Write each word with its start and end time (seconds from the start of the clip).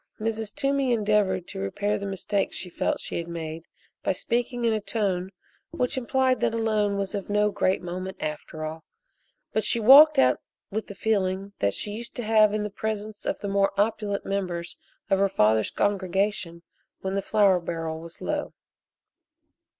Mrs. 0.19 0.51
Toomey 0.55 0.93
endeavored 0.93 1.47
to 1.49 1.59
repair 1.59 1.99
the 1.99 2.07
mistake 2.07 2.51
she 2.53 2.71
felt 2.71 2.99
she 2.99 3.19
had 3.19 3.27
made 3.27 3.65
by 4.01 4.13
speaking 4.13 4.65
in 4.65 4.73
a 4.73 4.81
tone 4.81 5.29
which 5.69 5.95
implied 5.95 6.39
that 6.39 6.55
a 6.55 6.57
loan 6.57 6.97
was 6.97 7.13
of 7.13 7.29
no 7.29 7.51
great 7.51 7.83
moment 7.83 8.17
after 8.19 8.65
all, 8.65 8.83
but 9.53 9.63
she 9.63 9.79
walked 9.79 10.17
out 10.17 10.39
with 10.71 10.87
the 10.87 10.95
feeling 10.95 11.53
that 11.59 11.75
she 11.75 11.91
used 11.91 12.15
to 12.15 12.23
have 12.23 12.51
in 12.51 12.63
the 12.63 12.71
presence 12.71 13.27
of 13.27 13.37
the 13.41 13.47
more 13.47 13.79
opulent 13.79 14.25
members 14.25 14.75
of 15.11 15.19
her 15.19 15.29
father's 15.29 15.69
congregation 15.69 16.63
when 17.01 17.13
the 17.13 17.21
flour 17.21 17.59
barrel 17.59 17.99
was 17.99 18.21
low. 18.21 18.53